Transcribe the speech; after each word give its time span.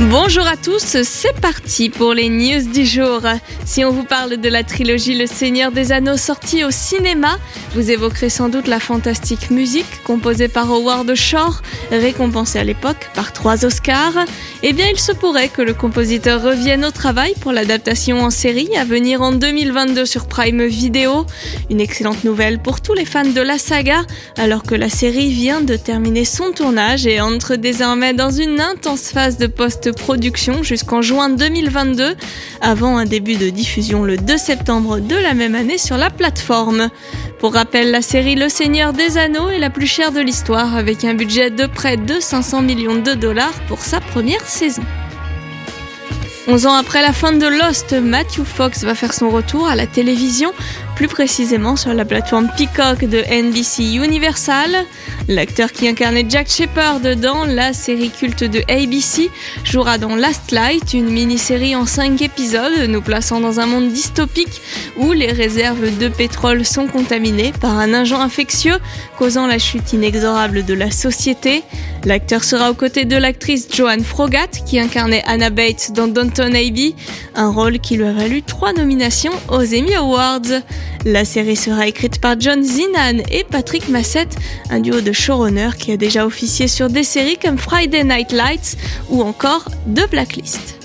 Bonjour 0.00 0.46
à 0.46 0.56
tous, 0.56 1.02
c'est 1.04 1.40
parti 1.40 1.88
pour 1.88 2.14
les 2.14 2.28
news 2.28 2.72
du 2.72 2.84
jour. 2.84 3.20
Si 3.64 3.84
on 3.84 3.92
vous 3.92 4.02
parle 4.02 4.38
de 4.38 4.48
la 4.48 4.64
trilogie 4.64 5.16
Le 5.16 5.26
Seigneur 5.26 5.70
des 5.70 5.92
Anneaux 5.92 6.16
sortie 6.16 6.64
au 6.64 6.70
cinéma, 6.70 7.38
vous 7.74 7.90
évoquerez 7.90 8.28
sans 8.28 8.48
doute 8.48 8.66
la 8.66 8.80
fantastique 8.80 9.50
musique 9.50 10.02
composée 10.04 10.48
par 10.48 10.70
Howard 10.70 11.14
Shore, 11.14 11.62
récompensée 11.90 12.58
à 12.58 12.64
l'époque 12.64 13.10
par 13.14 13.32
trois 13.32 13.64
Oscars. 13.64 14.24
Eh 14.62 14.72
bien, 14.72 14.86
il 14.90 14.98
se 14.98 15.12
pourrait 15.12 15.48
que 15.48 15.62
le 15.62 15.74
compositeur 15.74 16.42
revienne 16.42 16.84
au 16.84 16.90
travail 16.90 17.34
pour 17.40 17.52
l'adaptation 17.52 18.22
en 18.22 18.30
série 18.30 18.74
à 18.76 18.84
venir 18.84 19.22
en 19.22 19.32
2022 19.32 20.04
sur 20.04 20.26
Prime 20.26 20.64
Video. 20.64 21.26
Une 21.70 21.80
excellente 21.80 22.24
nouvelle 22.24 22.58
pour 22.58 22.80
tous 22.80 22.94
les 22.94 23.04
fans 23.04 23.24
de 23.24 23.40
la 23.40 23.58
saga, 23.58 24.02
alors 24.36 24.62
que 24.62 24.74
la 24.74 24.88
série 24.88 25.30
vient 25.30 25.60
de 25.60 25.76
terminer 25.76 26.24
son 26.24 26.52
tournage 26.52 27.06
et 27.06 27.20
entre 27.20 27.56
désormais 27.56 28.14
dans 28.14 28.30
une 28.30 28.60
intense 28.60 29.10
phase 29.10 29.36
de 29.38 29.46
post 29.46 29.81
production 29.90 30.62
jusqu'en 30.62 31.02
juin 31.02 31.28
2022, 31.28 32.14
avant 32.60 32.96
un 32.96 33.04
début 33.04 33.36
de 33.36 33.50
diffusion 33.50 34.04
le 34.04 34.16
2 34.16 34.36
septembre 34.36 35.00
de 35.00 35.16
la 35.16 35.34
même 35.34 35.54
année 35.54 35.78
sur 35.78 35.96
la 35.96 36.10
plateforme. 36.10 36.88
Pour 37.38 37.54
rappel, 37.54 37.90
la 37.90 38.02
série 38.02 38.36
Le 38.36 38.48
Seigneur 38.48 38.92
des 38.92 39.18
Anneaux 39.18 39.50
est 39.50 39.58
la 39.58 39.70
plus 39.70 39.86
chère 39.86 40.12
de 40.12 40.20
l'histoire 40.20 40.76
avec 40.76 41.04
un 41.04 41.14
budget 41.14 41.50
de 41.50 41.66
près 41.66 41.96
de 41.96 42.20
500 42.20 42.62
millions 42.62 43.00
de 43.00 43.14
dollars 43.14 43.54
pour 43.68 43.80
sa 43.80 44.00
première 44.00 44.46
saison. 44.46 44.82
11 46.48 46.66
ans 46.66 46.74
après 46.74 47.02
la 47.02 47.12
fin 47.12 47.32
de 47.32 47.46
Lost, 47.46 47.92
Matthew 47.92 48.42
Fox 48.44 48.82
va 48.82 48.96
faire 48.96 49.14
son 49.14 49.30
retour 49.30 49.68
à 49.68 49.76
la 49.76 49.86
télévision, 49.86 50.52
plus 50.94 51.08
précisément 51.08 51.76
sur 51.76 51.94
la 51.94 52.04
plateforme 52.04 52.48
Peacock 52.56 53.04
de 53.04 53.18
NBC 53.18 53.94
Universal. 54.04 54.70
L'acteur 55.28 55.72
qui 55.72 55.88
incarnait 55.88 56.26
Jack 56.28 56.48
Shepard 56.48 57.00
dans 57.16 57.44
la 57.44 57.72
série 57.72 58.10
culte 58.10 58.44
de 58.44 58.60
ABC 58.68 59.30
jouera 59.64 59.98
dans 59.98 60.16
Last 60.16 60.50
Light, 60.50 60.94
une 60.94 61.10
mini-série 61.10 61.76
en 61.76 61.86
5 61.86 62.20
épisodes 62.22 62.88
nous 62.88 63.00
plaçant 63.00 63.40
dans 63.40 63.60
un 63.60 63.66
monde 63.66 63.88
dystopique 63.88 64.60
où 64.96 65.12
les 65.12 65.30
réserves 65.30 65.96
de 65.98 66.08
pétrole 66.08 66.64
sont 66.64 66.86
contaminées 66.86 67.52
par 67.60 67.78
un 67.78 67.94
agent 67.94 68.20
infectieux 68.20 68.78
causant 69.18 69.46
la 69.46 69.58
chute 69.58 69.92
inexorable 69.92 70.64
de 70.64 70.74
la 70.74 70.90
société. 70.90 71.62
L'acteur 72.04 72.42
sera 72.42 72.70
aux 72.70 72.74
côtés 72.74 73.04
de 73.04 73.16
l'actrice 73.16 73.68
Joanne 73.72 74.02
Frogat 74.02 74.48
qui 74.66 74.80
incarnait 74.80 75.22
Anna 75.26 75.50
Bates 75.50 75.92
dans 75.94 76.08
Downton 76.08 76.54
Abbey, 76.54 76.94
un 77.34 77.50
rôle 77.50 77.78
qui 77.78 77.96
lui 77.96 78.04
a 78.04 78.12
valu 78.12 78.42
trois 78.42 78.72
nominations 78.72 79.32
aux 79.48 79.62
Emmy 79.74 79.94
Awards. 79.94 80.62
La 81.04 81.24
série 81.24 81.56
sera 81.56 81.86
écrite 81.86 82.20
par 82.20 82.36
John 82.38 82.62
Zinan 82.62 83.22
et 83.30 83.44
Patrick 83.44 83.88
Massett, 83.88 84.36
un 84.70 84.80
duo 84.80 85.00
de 85.00 85.12
showrunners 85.12 85.76
qui 85.78 85.92
a 85.92 85.96
déjà 85.96 86.26
officié 86.26 86.68
sur 86.68 86.88
des 86.88 87.02
séries 87.02 87.38
comme 87.38 87.58
Friday 87.58 88.04
Night 88.04 88.32
Lights 88.32 88.76
ou 89.10 89.22
encore 89.22 89.68
The 89.94 90.08
Blacklist. 90.10 90.78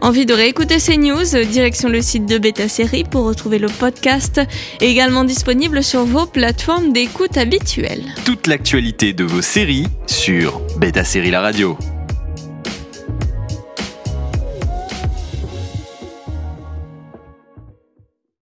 Envie 0.00 0.26
de 0.26 0.32
réécouter 0.32 0.78
ces 0.78 0.96
news 0.96 1.24
Direction 1.50 1.88
le 1.88 2.00
site 2.00 2.26
de 2.26 2.38
Beta 2.38 2.68
Série 2.68 3.04
pour 3.04 3.24
retrouver 3.24 3.58
le 3.58 3.68
podcast, 3.68 4.40
également 4.80 5.24
disponible 5.24 5.82
sur 5.82 6.04
vos 6.04 6.26
plateformes 6.26 6.92
d'écoute 6.92 7.36
habituelles. 7.36 8.04
Toute 8.24 8.46
l'actualité 8.46 9.12
de 9.12 9.24
vos 9.24 9.42
séries 9.42 9.86
sur 10.06 10.60
Beta 10.78 11.04
Série 11.04 11.30
La 11.30 11.40
Radio. 11.40 11.76